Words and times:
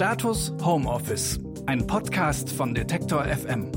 Status 0.00 0.54
Homeoffice, 0.64 1.38
ein 1.66 1.86
Podcast 1.86 2.48
von 2.48 2.74
Detektor 2.74 3.22
FM. 3.22 3.70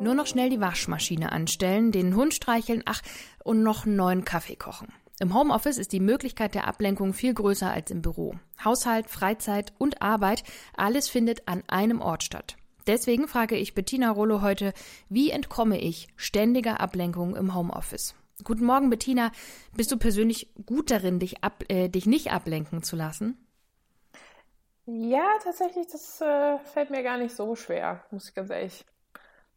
Nur 0.00 0.14
noch 0.14 0.28
schnell 0.28 0.48
die 0.48 0.60
Waschmaschine 0.60 1.32
anstellen, 1.32 1.90
den 1.90 2.14
Hund 2.14 2.32
streicheln, 2.32 2.84
ach, 2.86 3.02
und 3.42 3.64
noch 3.64 3.86
einen 3.86 3.96
neuen 3.96 4.24
Kaffee 4.24 4.54
kochen. 4.54 4.92
Im 5.18 5.34
Homeoffice 5.34 5.76
ist 5.76 5.90
die 5.90 5.98
Möglichkeit 5.98 6.54
der 6.54 6.68
Ablenkung 6.68 7.12
viel 7.14 7.34
größer 7.34 7.68
als 7.68 7.90
im 7.90 8.00
Büro. 8.00 8.36
Haushalt, 8.64 9.10
Freizeit 9.10 9.72
und 9.76 10.00
Arbeit, 10.02 10.44
alles 10.76 11.08
findet 11.08 11.48
an 11.48 11.64
einem 11.66 12.00
Ort 12.00 12.22
statt. 12.22 12.56
Deswegen 12.86 13.26
frage 13.26 13.56
ich 13.56 13.74
Bettina 13.74 14.12
Rollo 14.12 14.40
heute, 14.40 14.72
wie 15.08 15.30
entkomme 15.30 15.80
ich 15.80 16.06
ständiger 16.14 16.78
Ablenkung 16.78 17.34
im 17.34 17.56
Homeoffice? 17.56 18.14
Guten 18.44 18.66
Morgen, 18.66 18.88
Bettina. 18.88 19.32
Bist 19.76 19.90
du 19.90 19.96
persönlich 19.96 20.54
gut 20.64 20.92
darin, 20.92 21.18
dich, 21.18 21.42
ab, 21.42 21.64
äh, 21.66 21.88
dich 21.88 22.06
nicht 22.06 22.30
ablenken 22.30 22.84
zu 22.84 22.94
lassen? 22.94 23.36
Ja, 24.92 25.24
tatsächlich, 25.42 25.86
das 25.86 26.20
äh, 26.20 26.58
fällt 26.58 26.90
mir 26.90 27.02
gar 27.02 27.16
nicht 27.16 27.34
so 27.34 27.54
schwer, 27.54 28.02
muss 28.10 28.28
ich 28.28 28.34
ganz 28.34 28.50
ehrlich 28.50 28.84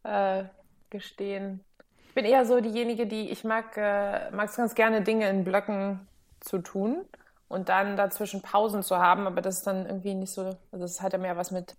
äh, 0.03 0.43
gestehen. 0.89 1.63
Ich 2.07 2.13
bin 2.13 2.25
eher 2.25 2.45
so 2.45 2.61
diejenige, 2.61 3.07
die 3.07 3.31
ich 3.31 3.43
mag 3.43 3.75
äh, 3.77 4.29
es 4.43 4.55
ganz 4.55 4.75
gerne, 4.75 5.01
Dinge 5.01 5.27
in 5.29 5.43
Blöcken 5.43 6.07
zu 6.39 6.59
tun 6.59 7.05
und 7.47 7.69
dann 7.69 7.97
dazwischen 7.97 8.41
Pausen 8.41 8.83
zu 8.83 8.97
haben, 8.97 9.25
aber 9.25 9.41
das 9.41 9.57
ist 9.57 9.67
dann 9.67 9.85
irgendwie 9.85 10.13
nicht 10.13 10.31
so, 10.31 10.43
also 10.43 10.59
das 10.71 11.01
hat 11.01 11.13
ja 11.13 11.19
mehr 11.19 11.37
was 11.37 11.51
mit 11.51 11.75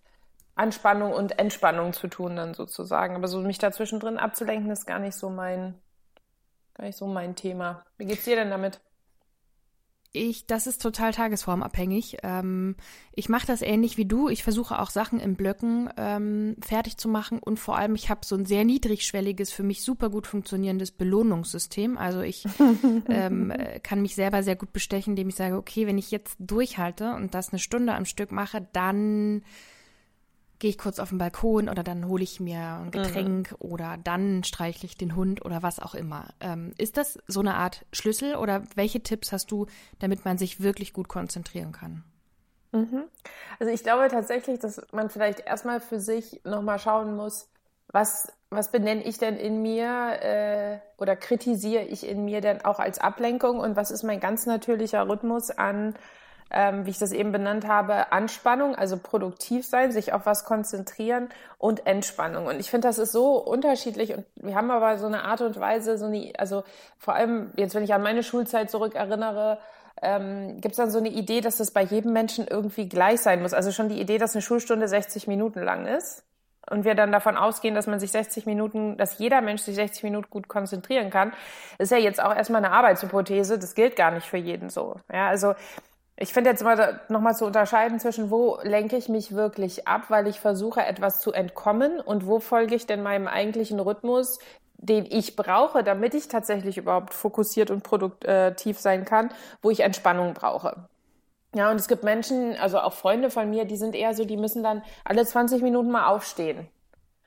Anspannung 0.56 1.12
und 1.12 1.38
Entspannung 1.38 1.92
zu 1.92 2.08
tun 2.08 2.36
dann 2.36 2.54
sozusagen. 2.54 3.14
Aber 3.14 3.28
so 3.28 3.40
mich 3.40 3.58
dazwischen 3.58 4.00
drin 4.00 4.18
abzulenken, 4.18 4.70
ist 4.70 4.86
gar 4.86 4.98
nicht 4.98 5.16
so 5.16 5.30
mein, 5.30 5.80
Gar 6.74 6.86
nicht 6.86 6.98
so 6.98 7.06
mein 7.06 7.36
Thema. 7.36 7.84
Wie 7.96 8.04
geht's 8.04 8.24
dir 8.24 8.36
denn 8.36 8.50
damit? 8.50 8.80
Ich, 10.16 10.46
das 10.46 10.68
ist 10.68 10.80
total 10.80 11.12
tagesformabhängig. 11.12 12.18
Ähm, 12.22 12.76
ich 13.16 13.28
mache 13.28 13.48
das 13.48 13.62
ähnlich 13.62 13.96
wie 13.98 14.04
du. 14.04 14.28
Ich 14.28 14.44
versuche 14.44 14.78
auch 14.78 14.90
Sachen 14.90 15.18
in 15.18 15.34
Blöcken 15.34 15.90
ähm, 15.96 16.54
fertig 16.64 16.98
zu 16.98 17.08
machen 17.08 17.40
und 17.40 17.58
vor 17.58 17.76
allem, 17.76 17.96
ich 17.96 18.10
habe 18.10 18.20
so 18.24 18.36
ein 18.36 18.46
sehr 18.46 18.64
niedrigschwelliges, 18.64 19.50
für 19.50 19.64
mich 19.64 19.82
super 19.82 20.10
gut 20.10 20.28
funktionierendes 20.28 20.92
Belohnungssystem. 20.92 21.98
Also 21.98 22.20
ich 22.20 22.44
ähm, 23.08 23.52
kann 23.82 24.02
mich 24.02 24.14
selber 24.14 24.44
sehr 24.44 24.54
gut 24.54 24.72
bestechen, 24.72 25.14
indem 25.14 25.30
ich 25.30 25.34
sage, 25.34 25.56
okay, 25.56 25.88
wenn 25.88 25.98
ich 25.98 26.12
jetzt 26.12 26.36
durchhalte 26.38 27.14
und 27.14 27.34
das 27.34 27.50
eine 27.50 27.58
Stunde 27.58 27.92
am 27.92 28.04
Stück 28.04 28.30
mache, 28.30 28.68
dann 28.72 29.42
gehe 30.58 30.70
ich 30.70 30.78
kurz 30.78 30.98
auf 30.98 31.10
den 31.10 31.18
Balkon 31.18 31.68
oder 31.68 31.82
dann 31.82 32.06
hole 32.08 32.22
ich 32.22 32.40
mir 32.40 32.58
ein 32.58 32.90
Getränk 32.90 33.52
mhm. 33.52 33.56
oder 33.58 33.96
dann 34.02 34.44
streichle 34.44 34.86
ich 34.86 34.96
den 34.96 35.16
Hund 35.16 35.44
oder 35.44 35.62
was 35.62 35.80
auch 35.80 35.94
immer. 35.94 36.28
Ähm, 36.40 36.72
ist 36.78 36.96
das 36.96 37.18
so 37.26 37.40
eine 37.40 37.54
Art 37.54 37.84
Schlüssel 37.92 38.36
oder 38.36 38.62
welche 38.74 39.02
Tipps 39.02 39.32
hast 39.32 39.50
du, 39.50 39.66
damit 39.98 40.24
man 40.24 40.38
sich 40.38 40.60
wirklich 40.60 40.92
gut 40.92 41.08
konzentrieren 41.08 41.72
kann? 41.72 42.04
Mhm. 42.72 43.04
Also 43.58 43.72
ich 43.72 43.82
glaube 43.82 44.08
tatsächlich, 44.08 44.58
dass 44.58 44.80
man 44.92 45.10
vielleicht 45.10 45.40
erstmal 45.40 45.80
für 45.80 46.00
sich 46.00 46.40
nochmal 46.44 46.78
schauen 46.78 47.16
muss, 47.16 47.48
was, 47.88 48.32
was 48.50 48.72
benenne 48.72 49.04
ich 49.04 49.18
denn 49.18 49.36
in 49.36 49.62
mir 49.62 50.18
äh, 50.20 50.78
oder 50.98 51.14
kritisiere 51.14 51.84
ich 51.84 52.06
in 52.06 52.24
mir 52.24 52.40
denn 52.40 52.64
auch 52.64 52.80
als 52.80 52.98
Ablenkung 52.98 53.60
und 53.60 53.76
was 53.76 53.90
ist 53.90 54.02
mein 54.02 54.18
ganz 54.18 54.46
natürlicher 54.46 55.08
Rhythmus 55.08 55.50
an 55.50 55.94
ähm, 56.54 56.86
wie 56.86 56.90
ich 56.90 56.98
das 56.98 57.10
eben 57.10 57.32
benannt 57.32 57.66
habe, 57.66 58.12
Anspannung, 58.12 58.76
also 58.76 58.96
produktiv 58.96 59.66
sein, 59.66 59.90
sich 59.90 60.12
auf 60.12 60.24
was 60.24 60.44
konzentrieren 60.44 61.28
und 61.58 61.84
Entspannung. 61.84 62.46
Und 62.46 62.60
ich 62.60 62.70
finde, 62.70 62.86
das 62.86 62.98
ist 62.98 63.10
so 63.10 63.36
unterschiedlich 63.36 64.14
und 64.14 64.24
wir 64.36 64.54
haben 64.54 64.70
aber 64.70 64.96
so 64.98 65.06
eine 65.06 65.24
Art 65.24 65.40
und 65.40 65.58
Weise, 65.58 65.98
so 65.98 66.06
eine, 66.06 66.32
also 66.38 66.62
vor 66.96 67.14
allem 67.14 67.50
jetzt, 67.56 67.74
wenn 67.74 67.82
ich 67.82 67.92
an 67.92 68.02
meine 68.02 68.22
Schulzeit 68.22 68.70
zurückerinnere, 68.70 69.58
ähm, 70.00 70.60
gibt 70.60 70.72
es 70.72 70.76
dann 70.76 70.90
so 70.90 70.98
eine 70.98 71.08
Idee, 71.08 71.40
dass 71.40 71.56
das 71.56 71.72
bei 71.72 71.82
jedem 71.82 72.12
Menschen 72.12 72.46
irgendwie 72.46 72.88
gleich 72.88 73.20
sein 73.20 73.42
muss. 73.42 73.52
Also 73.52 73.72
schon 73.72 73.88
die 73.88 74.00
Idee, 74.00 74.18
dass 74.18 74.34
eine 74.34 74.42
Schulstunde 74.42 74.86
60 74.86 75.26
Minuten 75.26 75.60
lang 75.60 75.86
ist 75.86 76.22
und 76.70 76.84
wir 76.84 76.94
dann 76.94 77.10
davon 77.10 77.36
ausgehen, 77.36 77.74
dass 77.74 77.88
man 77.88 77.98
sich 77.98 78.12
60 78.12 78.46
Minuten, 78.46 78.96
dass 78.96 79.18
jeder 79.18 79.40
Mensch 79.40 79.62
sich 79.62 79.74
60 79.74 80.04
Minuten 80.04 80.30
gut 80.30 80.46
konzentrieren 80.46 81.10
kann, 81.10 81.32
ist 81.78 81.90
ja 81.90 81.98
jetzt 81.98 82.22
auch 82.22 82.34
erstmal 82.34 82.64
eine 82.64 82.74
Arbeitshypothese. 82.74 83.58
Das 83.58 83.74
gilt 83.74 83.96
gar 83.96 84.12
nicht 84.12 84.26
für 84.26 84.36
jeden 84.36 84.70
so. 84.70 85.00
Ja, 85.12 85.28
also 85.28 85.54
ich 86.16 86.32
finde 86.32 86.50
jetzt 86.50 86.62
mal 86.62 87.00
nochmal 87.08 87.34
zu 87.34 87.44
unterscheiden 87.44 87.98
zwischen, 87.98 88.30
wo 88.30 88.58
lenke 88.62 88.96
ich 88.96 89.08
mich 89.08 89.34
wirklich 89.34 89.88
ab, 89.88 90.10
weil 90.10 90.28
ich 90.28 90.38
versuche, 90.38 90.84
etwas 90.84 91.20
zu 91.20 91.32
entkommen 91.32 92.00
und 92.00 92.26
wo 92.26 92.38
folge 92.38 92.74
ich 92.76 92.86
denn 92.86 93.02
meinem 93.02 93.26
eigentlichen 93.26 93.80
Rhythmus, 93.80 94.38
den 94.76 95.06
ich 95.06 95.34
brauche, 95.34 95.82
damit 95.82 96.14
ich 96.14 96.28
tatsächlich 96.28 96.78
überhaupt 96.78 97.14
fokussiert 97.14 97.70
und 97.70 97.82
produktiv 97.82 98.78
sein 98.78 99.04
kann, 99.04 99.30
wo 99.60 99.70
ich 99.70 99.80
Entspannung 99.80 100.34
brauche. 100.34 100.88
Ja, 101.54 101.70
und 101.70 101.76
es 101.76 101.88
gibt 101.88 102.04
Menschen, 102.04 102.56
also 102.56 102.80
auch 102.80 102.92
Freunde 102.92 103.30
von 103.30 103.48
mir, 103.50 103.64
die 103.64 103.76
sind 103.76 103.94
eher 103.94 104.14
so, 104.14 104.24
die 104.24 104.36
müssen 104.36 104.62
dann 104.62 104.82
alle 105.04 105.24
20 105.24 105.62
Minuten 105.62 105.90
mal 105.90 106.06
aufstehen 106.06 106.68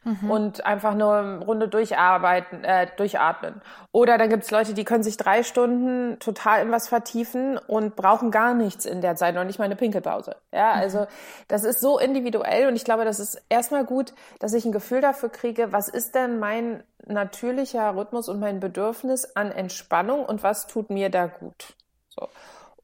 mhm. 0.03 0.31
und 0.31 0.66
einfach 0.66 0.96
nur 0.96 1.16
eine 1.16 1.40
Runde 1.40 1.68
durcharbeiten, 1.68 2.63
äh, 2.63 2.88
durchatmen. 2.96 3.62
Oder 3.91 4.18
dann 4.18 4.30
gibt's 4.30 4.52
Leute, 4.52 4.74
die 4.74 4.85
können 4.85 5.03
sich 5.03 5.18
drei 5.18 5.44
Stunden 5.44 6.19
total 6.19 6.62
in 6.62 6.72
was 6.72 6.88
vertiefen 6.88 7.58
und 7.58 7.96
brauchen 7.96 8.31
gar 8.31 8.53
nichts 8.53 8.85
in 8.85 9.02
der 9.02 9.16
Zeit, 9.16 9.35
noch 9.35 9.44
nicht 9.44 9.59
mal 9.59 9.66
eine 9.66 9.75
Pinkelpause. 9.75 10.35
Ja, 10.52 10.75
mhm. 10.75 10.81
also 10.81 11.08
das 11.47 11.63
ist 11.63 11.81
so 11.81 12.00
individuell 12.00 12.68
und 12.68 12.75
ich 12.75 12.85
glaube, 12.85 13.06
das 13.06 13.19
ist 13.19 13.41
erstmal 13.50 13.85
gut, 13.85 14.13
dass 14.40 14.53
ich 14.53 14.66
ein 14.66 14.72
Gefühl 14.72 15.02
dafür 15.02 15.30
kriege, 15.30 15.72
was 15.72 15.90
ist 15.90 16.16
denn 16.16 16.40
mein 16.40 16.84
natürlicher 17.06 17.96
Rhythmus 17.96 18.29
und 18.29 18.40
mein 18.40 18.59
Bedürfnis 18.59 19.35
an 19.35 19.52
Entspannung 19.52 20.25
und 20.25 20.44
was 20.44 20.68
tut 20.68 20.90
mir 20.90 21.09
da 21.09 21.28
gut. 21.28 21.75
So. 22.09 22.28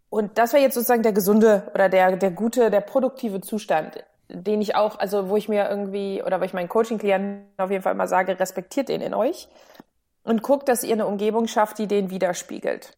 Und 0.09 0.37
das 0.37 0.53
wäre 0.53 0.61
jetzt 0.61 0.75
sozusagen 0.75 1.03
der 1.03 1.11
gesunde 1.11 1.71
oder 1.73 1.89
der, 1.89 2.15
der 2.15 2.31
gute, 2.31 2.69
der 2.69 2.81
produktive 2.81 3.41
Zustand 3.41 4.03
den 4.29 4.61
ich 4.61 4.75
auch, 4.75 4.99
also 4.99 5.29
wo 5.29 5.37
ich 5.37 5.49
mir 5.49 5.69
irgendwie, 5.69 6.23
oder 6.23 6.39
wo 6.39 6.45
ich 6.45 6.53
meinen 6.53 6.69
Coaching-Klienten 6.69 7.45
auf 7.57 7.71
jeden 7.71 7.83
Fall 7.83 7.93
immer 7.93 8.07
sage, 8.07 8.39
respektiert 8.39 8.89
den 8.89 9.01
in 9.01 9.13
euch 9.13 9.47
und 10.23 10.41
guckt, 10.41 10.69
dass 10.69 10.83
ihr 10.83 10.93
eine 10.93 11.05
Umgebung 11.05 11.47
schafft, 11.47 11.77
die 11.77 11.87
den 11.87 12.09
widerspiegelt. 12.09 12.97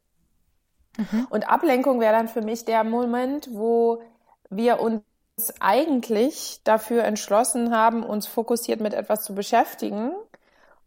Mhm. 0.98 1.28
Und 1.30 1.50
Ablenkung 1.50 2.00
wäre 2.00 2.14
dann 2.14 2.28
für 2.28 2.42
mich 2.42 2.66
der 2.66 2.84
Moment, 2.84 3.50
wo 3.52 4.02
wir 4.50 4.80
uns 4.80 5.04
eigentlich 5.60 6.62
dafür 6.64 7.04
entschlossen 7.04 7.76
haben, 7.76 8.04
uns 8.04 8.28
fokussiert 8.28 8.80
mit 8.80 8.94
etwas 8.94 9.24
zu 9.24 9.36
beschäftigen 9.36 10.12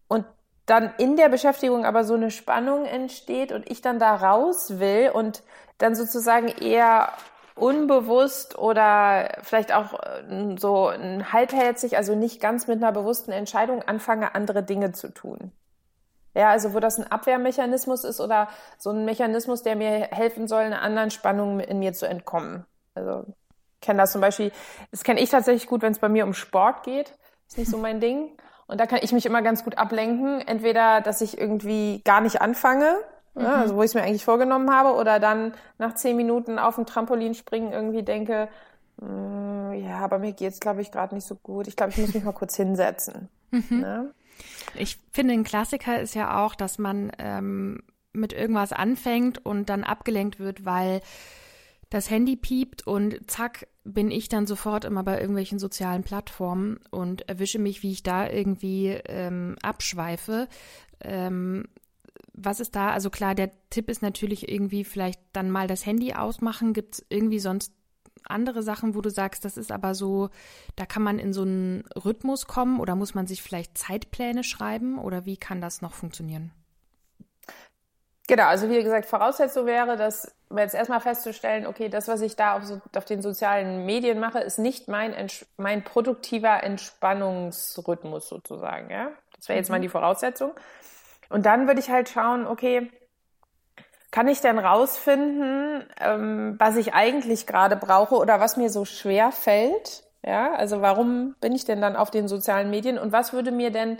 und 0.06 0.24
dann 0.64 0.92
in 0.98 1.16
der 1.16 1.28
Beschäftigung 1.28 1.84
aber 1.84 2.04
so 2.04 2.14
eine 2.14 2.30
Spannung 2.30 2.84
entsteht 2.84 3.52
und 3.52 3.70
ich 3.70 3.80
dann 3.80 3.98
da 3.98 4.14
raus 4.14 4.78
will 4.78 5.10
und 5.12 5.42
dann 5.78 5.94
sozusagen 5.94 6.48
eher 6.48 7.12
unbewusst 7.60 8.58
oder 8.58 9.38
vielleicht 9.42 9.72
auch 9.72 9.94
äh, 9.94 10.56
so 10.58 10.90
halbherzig, 10.90 11.96
also 11.96 12.14
nicht 12.14 12.40
ganz 12.40 12.66
mit 12.66 12.82
einer 12.82 12.92
bewussten 12.92 13.32
Entscheidung 13.32 13.82
anfange, 13.82 14.34
andere 14.34 14.62
Dinge 14.62 14.92
zu 14.92 15.12
tun. 15.12 15.52
Ja, 16.34 16.50
also 16.50 16.74
wo 16.74 16.80
das 16.80 16.98
ein 16.98 17.10
Abwehrmechanismus 17.10 18.04
ist 18.04 18.20
oder 18.20 18.48
so 18.78 18.90
ein 18.90 19.04
Mechanismus, 19.04 19.62
der 19.62 19.76
mir 19.76 20.08
helfen 20.10 20.46
soll, 20.46 20.62
einer 20.62 20.82
anderen 20.82 21.10
Spannung 21.10 21.60
in 21.60 21.78
mir 21.78 21.94
zu 21.94 22.06
entkommen. 22.06 22.64
Also 22.94 23.24
kenne 23.80 24.02
das 24.02 24.12
zum 24.12 24.20
Beispiel, 24.20 24.52
das 24.90 25.04
kenne 25.04 25.20
ich 25.20 25.30
tatsächlich 25.30 25.66
gut, 25.66 25.82
wenn 25.82 25.92
es 25.92 25.98
bei 25.98 26.08
mir 26.08 26.24
um 26.24 26.34
Sport 26.34 26.84
geht. 26.84 27.14
Ist 27.48 27.58
nicht 27.58 27.70
so 27.70 27.78
mein 27.78 28.00
Ding. 28.00 28.36
Und 28.66 28.78
da 28.78 28.86
kann 28.86 29.00
ich 29.02 29.12
mich 29.12 29.24
immer 29.24 29.42
ganz 29.42 29.64
gut 29.64 29.78
ablenken. 29.78 30.46
Entweder, 30.46 31.00
dass 31.00 31.22
ich 31.22 31.38
irgendwie 31.38 32.02
gar 32.04 32.20
nicht 32.20 32.42
anfange, 32.42 32.98
Mhm. 33.34 33.46
Also 33.46 33.76
wo 33.76 33.82
ich 33.82 33.90
es 33.90 33.94
mir 33.94 34.02
eigentlich 34.02 34.24
vorgenommen 34.24 34.70
habe 34.70 34.94
oder 34.98 35.20
dann 35.20 35.54
nach 35.78 35.94
zehn 35.94 36.16
Minuten 36.16 36.58
auf 36.58 36.76
dem 36.76 36.86
Trampolin 36.86 37.34
springen 37.34 37.72
irgendwie 37.72 38.02
denke, 38.02 38.48
mh, 39.00 39.08
mm, 39.08 39.72
ja, 39.74 39.98
aber 39.98 40.18
mir 40.18 40.32
geht's 40.32 40.60
glaube 40.60 40.82
ich 40.82 40.90
gerade 40.90 41.14
nicht 41.14 41.26
so 41.26 41.36
gut. 41.36 41.68
Ich 41.68 41.76
glaube, 41.76 41.92
ich 41.92 41.98
muss 41.98 42.14
mich 42.14 42.24
mal 42.24 42.32
kurz 42.32 42.56
hinsetzen. 42.56 43.28
Mhm. 43.50 43.80
Ne? 43.80 44.14
Ich 44.74 44.98
finde, 45.12 45.34
ein 45.34 45.44
Klassiker 45.44 46.00
ist 46.00 46.14
ja 46.14 46.44
auch, 46.44 46.54
dass 46.54 46.78
man 46.78 47.12
ähm, 47.18 47.82
mit 48.12 48.32
irgendwas 48.32 48.72
anfängt 48.72 49.44
und 49.44 49.68
dann 49.68 49.84
abgelenkt 49.84 50.38
wird, 50.38 50.64
weil 50.64 51.00
das 51.90 52.10
Handy 52.10 52.36
piept 52.36 52.86
und 52.86 53.30
zack 53.30 53.66
bin 53.84 54.10
ich 54.10 54.28
dann 54.28 54.46
sofort 54.46 54.84
immer 54.84 55.02
bei 55.02 55.18
irgendwelchen 55.18 55.58
sozialen 55.58 56.02
Plattformen 56.02 56.80
und 56.90 57.28
erwische 57.28 57.58
mich, 57.58 57.82
wie 57.82 57.92
ich 57.92 58.02
da 58.02 58.28
irgendwie 58.28 58.88
ähm, 59.06 59.56
abschweife. 59.62 60.48
Ähm, 61.00 61.66
was 62.40 62.60
ist 62.60 62.76
da? 62.76 62.90
Also 62.90 63.10
klar, 63.10 63.34
der 63.34 63.50
Tipp 63.70 63.90
ist 63.90 64.02
natürlich 64.02 64.48
irgendwie 64.48 64.84
vielleicht 64.84 65.20
dann 65.32 65.50
mal 65.50 65.66
das 65.66 65.84
Handy 65.86 66.14
ausmachen. 66.14 66.72
Gibt 66.72 66.94
es 66.94 67.06
irgendwie 67.08 67.38
sonst 67.38 67.72
andere 68.24 68.62
Sachen, 68.62 68.94
wo 68.94 69.00
du 69.00 69.10
sagst, 69.10 69.44
das 69.44 69.56
ist 69.56 69.72
aber 69.72 69.94
so, 69.94 70.30
da 70.76 70.86
kann 70.86 71.02
man 71.02 71.18
in 71.18 71.32
so 71.32 71.42
einen 71.42 71.84
Rhythmus 72.04 72.46
kommen 72.46 72.80
oder 72.80 72.94
muss 72.94 73.14
man 73.14 73.26
sich 73.26 73.42
vielleicht 73.42 73.78
Zeitpläne 73.78 74.44
schreiben 74.44 74.98
oder 74.98 75.24
wie 75.24 75.36
kann 75.36 75.60
das 75.60 75.82
noch 75.82 75.94
funktionieren? 75.94 76.52
Genau, 78.26 78.44
also 78.44 78.68
wie 78.68 78.82
gesagt, 78.82 79.06
Voraussetzung 79.06 79.64
wäre, 79.64 79.96
dass 79.96 80.34
jetzt 80.54 80.74
erstmal 80.74 81.00
festzustellen, 81.00 81.66
okay, 81.66 81.88
das, 81.88 82.08
was 82.08 82.20
ich 82.20 82.36
da 82.36 82.56
auf, 82.56 82.64
so, 82.64 82.78
auf 82.94 83.06
den 83.06 83.22
sozialen 83.22 83.86
Medien 83.86 84.20
mache, 84.20 84.40
ist 84.40 84.58
nicht 84.58 84.86
mein, 84.86 85.14
mein 85.56 85.82
produktiver 85.82 86.62
Entspannungsrhythmus 86.62 88.28
sozusagen. 88.28 88.90
Ja? 88.90 89.12
Das 89.34 89.48
wäre 89.48 89.58
jetzt 89.58 89.70
mhm. 89.70 89.76
mal 89.76 89.80
die 89.80 89.88
Voraussetzung. 89.88 90.52
Und 91.28 91.46
dann 91.46 91.66
würde 91.66 91.80
ich 91.80 91.90
halt 91.90 92.08
schauen, 92.08 92.46
okay, 92.46 92.90
kann 94.10 94.28
ich 94.28 94.40
denn 94.40 94.58
rausfinden, 94.58 95.84
ähm, 96.00 96.56
was 96.58 96.76
ich 96.76 96.94
eigentlich 96.94 97.46
gerade 97.46 97.76
brauche 97.76 98.16
oder 98.16 98.40
was 98.40 98.56
mir 98.56 98.70
so 98.70 98.84
schwer 98.84 99.32
fällt? 99.32 100.04
Ja, 100.24 100.54
also 100.54 100.80
warum 100.80 101.34
bin 101.40 101.54
ich 101.54 101.64
denn 101.64 101.80
dann 101.80 101.96
auf 101.96 102.10
den 102.10 102.26
sozialen 102.26 102.70
Medien 102.70 102.98
und 102.98 103.12
was 103.12 103.32
würde 103.32 103.52
mir 103.52 103.70
denn 103.70 103.98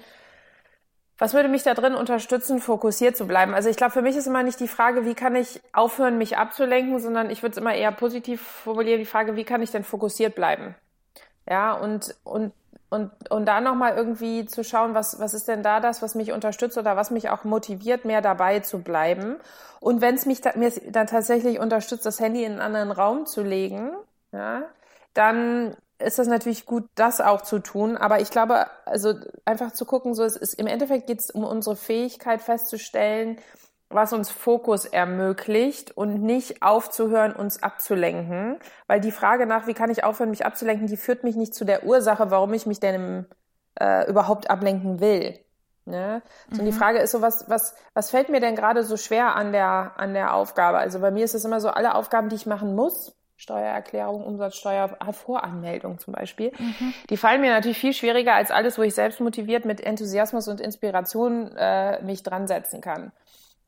was 1.19 1.35
würde 1.35 1.49
mich 1.49 1.65
da 1.65 1.75
drin 1.75 1.97
unterstützen, 1.97 2.61
fokussiert 2.61 3.17
zu 3.17 3.27
bleiben? 3.27 3.53
Also 3.53 3.69
ich 3.69 3.77
glaube, 3.77 3.93
für 3.93 4.03
mich 4.03 4.17
ist 4.17 4.29
immer 4.29 4.45
nicht 4.45 4.61
die 4.61 4.69
Frage, 4.69 5.05
wie 5.05 5.15
kann 5.15 5.35
ich 5.35 5.61
aufhören, 5.73 6.17
mich 6.17 6.39
abzulenken, 6.39 7.01
sondern 7.01 7.29
ich 7.29 7.43
würde 7.43 7.53
es 7.53 7.59
immer 7.59 7.75
eher 7.75 7.91
positiv 7.91 8.41
formulieren, 8.41 9.01
die 9.01 9.05
Frage, 9.05 9.35
wie 9.35 9.43
kann 9.43 9.61
ich 9.61 9.73
denn 9.73 9.83
fokussiert 9.83 10.37
bleiben? 10.37 10.77
Ja, 11.51 11.73
und, 11.73 12.15
und, 12.23 12.53
und, 12.91 13.11
und 13.31 13.47
da 13.47 13.61
nochmal 13.61 13.97
irgendwie 13.97 14.47
zu 14.47 14.65
schauen, 14.65 14.95
was, 14.95 15.21
was 15.21 15.35
ist 15.35 15.49
denn 15.49 15.63
da 15.63 15.81
das, 15.81 16.01
was 16.01 16.15
mich 16.15 16.33
unterstützt 16.33 16.79
oder 16.79 16.97
was 16.97 17.11
mich 17.11 17.29
auch 17.29 17.45
motiviert, 17.45 18.05
mehr 18.05 18.23
dabei 18.23 18.61
zu 18.61 18.79
bleiben. 18.83 19.37
Und 19.81 20.01
wenn 20.01 20.15
es 20.15 20.25
mich 20.27 20.41
da, 20.41 20.53
mir 20.57 20.73
dann 20.91 21.07
tatsächlich 21.07 21.59
unterstützt, 21.59 22.07
das 22.07 22.19
Handy 22.19 22.45
in 22.45 22.53
einen 22.53 22.61
anderen 22.61 22.91
Raum 22.91 23.27
zu 23.27 23.43
legen, 23.43 23.93
ja, 24.33 24.63
dann 25.13 25.77
ist 25.99 26.19
das 26.19 26.29
natürlich 26.29 26.65
gut, 26.65 26.89
das 26.95 27.21
auch 27.21 27.43
zu 27.43 27.59
tun. 27.59 27.97
Aber 27.97 28.21
ich 28.21 28.31
glaube, 28.31 28.67
also 28.87 29.15
einfach 29.45 29.73
zu 29.73 29.85
gucken, 29.85 30.15
so 30.15 30.25
es 30.25 30.37
ist 30.37 30.55
im 30.55 30.67
Endeffekt 30.67 31.07
geht 31.09 31.21
es 31.21 31.31
um 31.31 31.45
unsere 31.45 31.77
Fähigkeit 31.77 32.41
festzustellen, 32.41 33.39
was 33.91 34.13
uns 34.13 34.31
Fokus 34.31 34.85
ermöglicht 34.85 35.97
und 35.97 36.23
nicht 36.23 36.63
aufzuhören, 36.63 37.33
uns 37.33 37.63
abzulenken. 37.63 38.59
Weil 38.87 39.01
die 39.01 39.13
Frage 39.13 39.47
nach, 39.47 39.67
wie 39.67 39.75
kann 39.75 39.91
ich 39.91 40.05
aufhören, 40.05 40.31
mich 40.31 40.45
abzulenken, 40.45 40.87
die 40.87 40.97
führt 40.97 41.25
mich 41.25 41.37
nicht 41.37 41.55
zu 41.55 41.65
der 41.65 41.85
Ursache, 41.85 42.31
warum 42.31 42.53
ich 42.53 42.67
mich 42.67 42.81
denn 42.81 42.95
im, 42.95 43.27
äh, 43.81 44.09
überhaupt 44.09 44.51
ablenken 44.51 45.01
will. 45.01 45.39
Ne? 45.87 46.21
So, 46.51 46.61
mhm. 46.61 46.67
die 46.67 46.73
Frage 46.73 46.99
ist 46.99 47.13
so, 47.13 47.23
was, 47.23 47.49
was, 47.49 47.75
was 47.95 48.11
fällt 48.11 48.29
mir 48.29 48.41
denn 48.41 48.57
gerade 48.57 48.85
so 48.85 48.99
schwer 48.99 49.35
an 49.35 49.53
der, 49.53 49.93
an 49.97 50.13
der 50.13 50.35
Aufgabe? 50.35 50.79
Also 50.79 51.01
bei 51.01 51.11
mir 51.11 51.25
ist 51.25 51.35
es 51.35 51.47
immer 51.47 51.61
so, 51.61 51.71
alle 51.71 51.95
Aufgaben, 51.95 52.29
die 52.29 52.37
ich 52.37 52.45
machen 52.45 52.75
muss, 52.75 53.15
Steuererklärung, 53.37 54.25
Umsatzsteuervoranmeldung 54.25 55.99
zum 55.99 56.13
Beispiel. 56.13 56.53
Mhm. 56.59 56.93
Die 57.09 57.17
fallen 57.17 57.41
mir 57.41 57.51
natürlich 57.51 57.79
viel 57.79 57.95
schwieriger 57.95 58.35
als 58.35 58.51
alles, 58.51 58.77
wo 58.77 58.83
ich 58.83 58.95
selbst 58.95 59.21
motiviert 59.21 59.65
mit 59.65 59.81
Enthusiasmus 59.81 60.49
und 60.49 60.61
Inspiration 60.61 61.57
äh, 61.57 62.03
mich 62.03 62.23
dran 62.23 62.49
setzen 62.49 62.81
kann. 62.81 63.13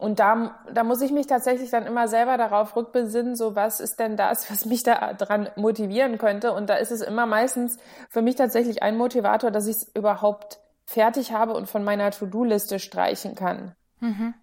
Und 0.01 0.19
da, 0.19 0.59
da 0.73 0.83
muss 0.83 1.03
ich 1.03 1.13
mich 1.13 1.27
tatsächlich 1.27 1.71
dann 1.71 1.85
immer 1.87 2.09
selber 2.09 2.39
darauf 2.39 2.75
rückbesinnen, 2.75 3.37
so 3.37 3.55
was 3.55 3.81
ist 3.81 4.01
denn 4.01 4.17
das, 4.17 4.51
was 4.51 4.65
mich 4.65 4.83
da 4.83 5.13
dran 5.13 5.51
motivieren 5.57 6.17
könnte. 6.17 6.53
Und 6.53 6.71
da 6.71 6.77
ist 6.77 6.91
es 6.91 7.03
immer 7.03 7.27
meistens 7.27 7.77
für 8.09 8.23
mich 8.23 8.37
tatsächlich 8.37 8.83
ein 8.83 8.97
Motivator, 8.97 9.51
dass 9.51 9.67
ich 9.67 9.77
es 9.77 9.91
überhaupt 9.95 10.59
fertig 10.87 11.33
habe 11.33 11.53
und 11.53 11.69
von 11.69 11.85
meiner 11.85 12.11
To-Do-Liste 12.11 12.79
streichen 12.79 13.35
kann. 13.35 13.75
Mhm 14.01 14.35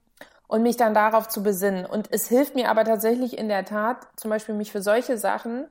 und 0.47 0.63
mich 0.63 0.77
dann 0.77 0.93
darauf 0.93 1.27
zu 1.27 1.43
besinnen. 1.43 1.85
Und 1.85 2.07
es 2.11 2.29
hilft 2.29 2.55
mir 2.55 2.69
aber 2.71 2.85
tatsächlich 2.85 3.37
in 3.37 3.49
der 3.49 3.65
Tat, 3.65 4.07
zum 4.15 4.29
Beispiel 4.29 4.55
mich 4.55 4.71
für 4.71 4.81
solche 4.81 5.17
Sachen 5.17 5.65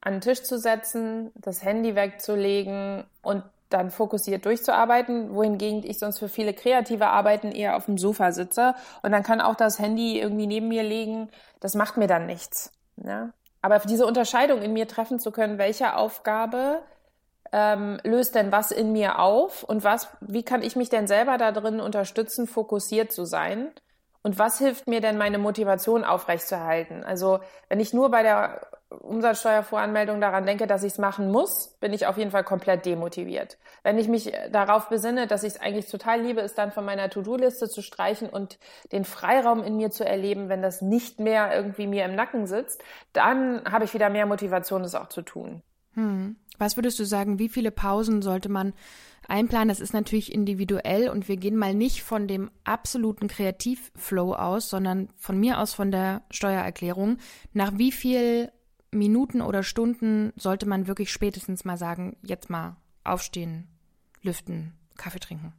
an 0.00 0.14
den 0.14 0.20
Tisch 0.22 0.42
zu 0.42 0.58
setzen, 0.58 1.32
das 1.34 1.62
Handy 1.62 1.94
wegzulegen 1.94 3.04
und 3.22 3.42
dann 3.70 3.90
fokussiert 3.90 4.44
durchzuarbeiten, 4.44 5.34
wohingegen 5.34 5.82
ich 5.84 5.98
sonst 5.98 6.18
für 6.18 6.28
viele 6.28 6.54
kreative 6.54 7.08
Arbeiten 7.08 7.50
eher 7.50 7.76
auf 7.76 7.86
dem 7.86 7.98
Sofa 7.98 8.32
sitze 8.32 8.74
und 9.02 9.12
dann 9.12 9.22
kann 9.22 9.40
auch 9.40 9.54
das 9.54 9.78
Handy 9.78 10.20
irgendwie 10.20 10.46
neben 10.46 10.68
mir 10.68 10.82
liegen. 10.82 11.30
Das 11.60 11.74
macht 11.74 11.96
mir 11.96 12.06
dann 12.06 12.26
nichts. 12.26 12.72
Ja? 12.96 13.30
Aber 13.62 13.78
diese 13.78 14.06
Unterscheidung 14.06 14.62
in 14.62 14.72
mir 14.72 14.86
treffen 14.86 15.18
zu 15.18 15.32
können, 15.32 15.58
welche 15.58 15.96
Aufgabe 15.96 16.82
ähm, 17.52 17.98
löst 18.02 18.34
denn 18.34 18.52
was 18.52 18.70
in 18.70 18.92
mir 18.92 19.18
auf 19.18 19.62
und 19.62 19.84
was, 19.84 20.08
wie 20.20 20.42
kann 20.42 20.62
ich 20.62 20.76
mich 20.76 20.88
denn 20.88 21.06
selber 21.06 21.38
da 21.38 21.52
drin 21.52 21.80
unterstützen, 21.80 22.46
fokussiert 22.46 23.12
zu 23.12 23.24
sein? 23.24 23.70
Und 24.22 24.38
was 24.38 24.58
hilft 24.58 24.86
mir 24.86 25.00
denn, 25.00 25.18
meine 25.18 25.38
Motivation 25.38 26.02
aufrechtzuerhalten? 26.02 27.04
Also, 27.04 27.40
wenn 27.68 27.78
ich 27.78 27.92
nur 27.92 28.10
bei 28.10 28.22
der 28.22 28.66
Umsatzsteuervoranmeldung 29.00 30.20
daran 30.20 30.46
denke, 30.46 30.66
dass 30.66 30.82
ich 30.82 30.92
es 30.92 30.98
machen 30.98 31.30
muss, 31.30 31.76
bin 31.80 31.92
ich 31.92 32.06
auf 32.06 32.18
jeden 32.18 32.30
Fall 32.30 32.44
komplett 32.44 32.86
demotiviert. 32.86 33.58
Wenn 33.82 33.98
ich 33.98 34.08
mich 34.08 34.32
darauf 34.50 34.88
besinne, 34.88 35.26
dass 35.26 35.42
ich 35.42 35.54
es 35.54 35.60
eigentlich 35.60 35.88
total 35.88 36.20
liebe, 36.20 36.40
ist 36.40 36.58
dann 36.58 36.72
von 36.72 36.84
meiner 36.84 37.10
To-Do-Liste 37.10 37.68
zu 37.68 37.82
streichen 37.82 38.28
und 38.28 38.58
den 38.92 39.04
Freiraum 39.04 39.62
in 39.62 39.76
mir 39.76 39.90
zu 39.90 40.04
erleben, 40.06 40.48
wenn 40.48 40.62
das 40.62 40.82
nicht 40.82 41.20
mehr 41.20 41.54
irgendwie 41.54 41.86
mir 41.86 42.04
im 42.04 42.14
Nacken 42.14 42.46
sitzt, 42.46 42.82
dann 43.12 43.62
habe 43.70 43.84
ich 43.84 43.94
wieder 43.94 44.10
mehr 44.10 44.26
Motivation, 44.26 44.82
das 44.82 44.94
auch 44.94 45.08
zu 45.08 45.22
tun. 45.22 45.62
Hm. 45.94 46.36
Was 46.58 46.76
würdest 46.76 46.98
du 46.98 47.04
sagen, 47.04 47.38
wie 47.38 47.48
viele 47.48 47.70
Pausen 47.70 48.22
sollte 48.22 48.48
man 48.48 48.74
einplanen? 49.26 49.68
Das 49.68 49.80
ist 49.80 49.92
natürlich 49.92 50.32
individuell 50.32 51.08
und 51.08 51.28
wir 51.28 51.36
gehen 51.36 51.56
mal 51.56 51.74
nicht 51.74 52.02
von 52.02 52.28
dem 52.28 52.50
absoluten 52.62 53.26
Kreativflow 53.26 54.34
aus, 54.34 54.70
sondern 54.70 55.08
von 55.16 55.38
mir 55.38 55.58
aus 55.58 55.74
von 55.74 55.90
der 55.90 56.22
Steuererklärung. 56.30 57.18
Nach 57.52 57.72
wie 57.76 57.90
viel 57.90 58.52
Minuten 58.94 59.42
oder 59.42 59.62
Stunden 59.62 60.32
sollte 60.36 60.66
man 60.66 60.86
wirklich 60.86 61.12
spätestens 61.12 61.64
mal 61.64 61.76
sagen, 61.76 62.16
jetzt 62.22 62.50
mal 62.50 62.76
aufstehen, 63.04 63.68
lüften, 64.22 64.72
Kaffee 64.96 65.20
trinken? 65.20 65.52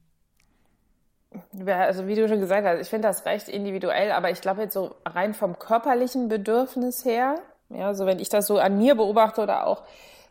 Ja, 1.53 1.81
also 1.81 2.07
wie 2.07 2.15
du 2.15 2.27
schon 2.27 2.39
gesagt 2.39 2.65
hast, 2.65 2.79
ich 2.79 2.89
finde 2.89 3.07
das 3.07 3.25
recht 3.25 3.49
individuell, 3.49 4.11
aber 4.11 4.31
ich 4.31 4.41
glaube 4.41 4.61
jetzt 4.61 4.73
so 4.73 4.95
rein 5.05 5.33
vom 5.33 5.59
körperlichen 5.59 6.29
Bedürfnis 6.29 7.03
her, 7.03 7.35
ja, 7.69 7.93
so 7.93 8.05
wenn 8.05 8.19
ich 8.19 8.29
das 8.29 8.47
so 8.47 8.57
an 8.57 8.77
mir 8.77 8.95
beobachte 8.95 9.41
oder 9.41 9.67
auch 9.67 9.83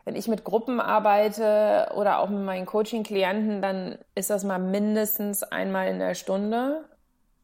wenn 0.05 0.15
ich 0.15 0.27
mit 0.27 0.43
Gruppen 0.43 0.79
arbeite 0.79 1.91
oder 1.95 2.19
auch 2.19 2.29
mit 2.29 2.43
meinen 2.43 2.67
Coaching-Klienten, 2.67 3.61
dann 3.61 3.97
ist 4.13 4.29
das 4.29 4.43
mal 4.43 4.59
mindestens 4.59 5.43
einmal 5.43 5.87
in 5.87 5.97
der 5.99 6.13
Stunde. 6.13 6.85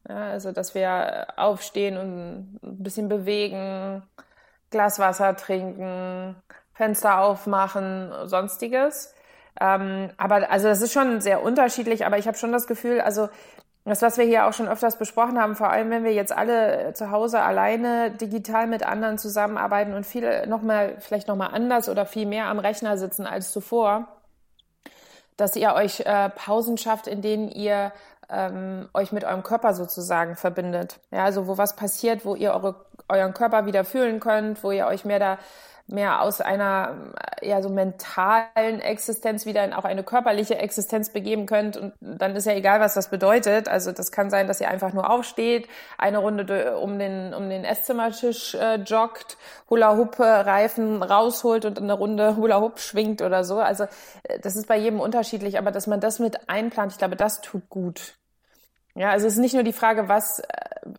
Ja, 0.08 0.30
also, 0.30 0.52
dass 0.52 0.76
wir 0.76 1.28
aufstehen 1.38 1.98
und 1.98 2.60
ein 2.64 2.84
bisschen 2.84 3.10
bewegen, 3.10 4.04
Glas 4.72 5.00
Wasser 5.00 5.36
trinken, 5.36 6.36
Fenster 6.74 7.20
aufmachen, 7.20 8.12
sonstiges. 8.26 9.14
Ähm, 9.60 10.10
aber 10.18 10.50
also 10.50 10.68
das 10.68 10.82
ist 10.82 10.94
schon 10.94 11.22
sehr 11.22 11.44
unterschiedlich, 11.44 12.06
aber 12.06 12.18
ich 12.18 12.28
habe 12.28 12.38
schon 12.38 12.52
das 12.52 12.68
Gefühl, 12.68 13.02
also 13.02 13.30
das, 13.84 14.02
was 14.02 14.18
wir 14.18 14.26
hier 14.26 14.46
auch 14.46 14.54
schon 14.54 14.68
öfters 14.68 14.98
besprochen 14.98 15.40
haben, 15.40 15.56
vor 15.56 15.72
allem 15.72 15.90
wenn 15.90 16.04
wir 16.04 16.14
jetzt 16.14 16.32
alle 16.32 16.94
zu 16.94 17.12
Hause 17.12 17.42
alleine 17.42 18.12
digital 18.12 18.68
mit 18.68 18.84
anderen 18.86 19.18
zusammenarbeiten 19.18 19.94
und 19.94 20.06
viel 20.06 20.46
nochmal, 20.48 20.96
vielleicht 21.00 21.28
nochmal 21.28 21.50
anders 21.54 21.90
oder 21.90 22.06
viel 22.06 22.28
mehr 22.28 22.46
am 22.46 22.60
Rechner 22.60 22.98
sitzen 22.98 23.26
als 23.26 23.52
zuvor, 23.52 24.08
dass 25.36 25.56
ihr 25.56 25.74
euch 25.74 26.02
äh, 26.02 26.30
Pausen 26.30 26.78
schafft, 26.78 27.08
in 27.08 27.22
denen 27.22 27.50
ihr 27.50 27.92
ähm, 28.32 28.90
euch 28.94 29.12
mit 29.12 29.24
eurem 29.24 29.44
Körper 29.44 29.74
sozusagen 29.74 30.36
verbindet. 30.36 31.00
Ja, 31.12 31.26
also 31.26 31.48
wo 31.48 31.58
was 31.58 31.76
passiert, 31.76 32.26
wo 32.26 32.36
ihr 32.36 32.54
eure, 32.54 32.76
euren 33.10 33.34
Körper 33.34 33.66
wieder 33.66 33.84
fühlen 33.84 34.20
könnt, 34.20 34.64
wo 34.64 34.72
ihr 34.72 34.88
euch 34.88 35.06
mehr 35.06 35.20
da 35.20 35.38
mehr 35.88 36.22
aus 36.22 36.42
einer 36.42 36.96
ja 37.42 37.62
so 37.62 37.70
mentalen 37.70 38.80
Existenz 38.80 39.46
wieder 39.46 39.64
in 39.64 39.74
auch 39.74 39.84
eine 39.84 40.04
körperliche 40.04 40.58
Existenz 40.58 41.12
begeben 41.12 41.46
könnt 41.46 41.78
und 41.78 41.94
dann 42.00 42.36
ist 42.36 42.46
ja 42.46 42.54
egal, 42.54 42.80
was 42.80 42.94
das 42.94 43.10
bedeutet. 43.10 43.68
Also 43.68 43.92
das 43.92 44.12
kann 44.12 44.30
sein, 44.30 44.48
dass 44.48 44.62
ihr 44.62 44.70
einfach 44.70 44.94
nur 44.94 45.10
aufsteht, 45.10 45.68
eine 45.98 46.20
Runde 46.20 46.78
um 46.78 46.98
den 46.98 47.34
um 47.34 47.50
den 47.50 47.64
Esszimmertisch 47.64 48.56
äh, 48.56 48.76
joggt, 48.76 49.38
Hula 49.70 49.98
Hoop 49.98 50.20
Reifen 50.20 51.04
rausholt 51.04 51.66
und 51.66 51.80
eine 51.80 51.94
Runde 51.94 52.38
Hula 52.38 52.60
Hoop 52.62 52.80
schwingt 52.80 53.22
oder 53.22 53.44
so. 53.44 53.60
Also 53.60 53.86
äh, 54.24 54.40
das 54.40 54.56
ist 54.56 54.68
bei 54.68 54.78
jedem 54.78 55.00
unterschiedlich, 55.00 55.58
aber 55.58 55.72
dass 55.72 55.88
man 55.88 56.00
das 56.00 56.20
mit 56.20 56.50
einplant, 56.50 56.94
ich 56.94 56.98
glaube, 56.98 57.16
das 57.16 57.42
tut 57.42 57.70
gut. 57.70 58.21
Ja, 58.96 59.12
also 59.12 59.28
es 59.28 59.34
ist 59.34 59.40
nicht 59.40 59.54
nur 59.54 59.64
die 59.64 59.74
Frage, 59.74 60.10
was, 60.10 60.40
äh, 60.40 60.46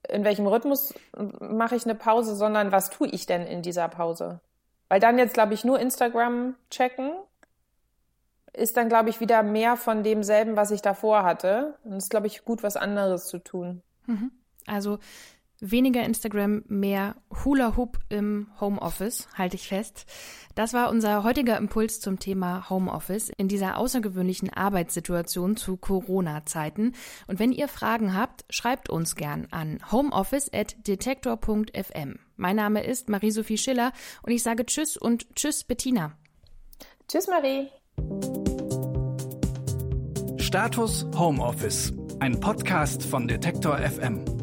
in 0.08 0.24
welchem 0.24 0.46
Rhythmus 0.46 0.94
mache 1.40 1.76
ich 1.76 1.84
eine 1.84 1.94
Pause, 1.94 2.36
sondern 2.36 2.72
was 2.72 2.90
tue 2.90 3.08
ich 3.08 3.26
denn 3.26 3.46
in 3.46 3.62
dieser 3.62 3.88
Pause? 3.88 4.40
Weil 4.88 5.00
dann 5.00 5.18
jetzt, 5.18 5.34
glaube 5.34 5.54
ich, 5.54 5.64
nur 5.64 5.78
Instagram 5.78 6.54
checken 6.70 7.12
ist 8.54 8.76
dann, 8.76 8.88
glaube 8.88 9.08
ich, 9.08 9.20
wieder 9.20 9.42
mehr 9.42 9.76
von 9.76 10.02
demselben, 10.02 10.56
was 10.56 10.70
ich 10.70 10.82
davor 10.82 11.22
hatte. 11.22 11.78
Und 11.84 11.94
es 11.94 12.04
ist, 12.04 12.10
glaube 12.10 12.26
ich, 12.26 12.44
gut, 12.44 12.62
was 12.62 12.76
anderes 12.76 13.26
zu 13.26 13.38
tun. 13.38 13.82
Mhm. 14.06 14.30
Also 14.66 14.98
weniger 15.62 16.02
Instagram, 16.02 16.64
mehr 16.66 17.14
Hula 17.44 17.76
Hoop 17.76 17.98
im 18.10 18.48
Homeoffice, 18.60 19.28
halte 19.34 19.56
ich 19.56 19.68
fest. 19.68 20.04
Das 20.54 20.74
war 20.74 20.90
unser 20.90 21.22
heutiger 21.22 21.56
Impuls 21.56 22.00
zum 22.00 22.18
Thema 22.18 22.68
Homeoffice 22.68 23.30
in 23.30 23.48
dieser 23.48 23.78
außergewöhnlichen 23.78 24.52
Arbeitssituation 24.52 25.56
zu 25.56 25.78
Corona-Zeiten. 25.78 26.92
Und 27.28 27.38
wenn 27.38 27.52
ihr 27.52 27.68
Fragen 27.68 28.14
habt, 28.14 28.44
schreibt 28.50 28.90
uns 28.90 29.16
gern 29.16 29.48
an 29.50 29.78
homeoffice.detektor.fm. 29.90 32.18
Mein 32.36 32.56
Name 32.56 32.84
ist 32.84 33.08
Marie-Sophie 33.08 33.56
Schiller 33.56 33.92
und 34.22 34.32
ich 34.32 34.42
sage 34.42 34.66
Tschüss 34.66 34.96
und 34.96 35.36
Tschüss, 35.36 35.62
Bettina. 35.64 36.18
Tschüss, 37.08 37.28
Marie. 37.28 37.68
Status 40.38 41.06
Homeoffice, 41.16 41.92
ein 42.20 42.38
Podcast 42.40 43.04
von 43.04 43.26
Detektor 43.28 43.78
FM. 43.78 44.41